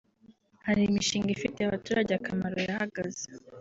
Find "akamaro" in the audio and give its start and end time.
2.15-2.57